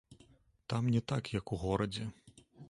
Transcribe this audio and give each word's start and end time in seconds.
Там 0.69 0.89
не 0.95 1.01
так, 1.11 1.29
як 1.35 1.53
у 1.57 1.61
горадзе. 1.65 2.09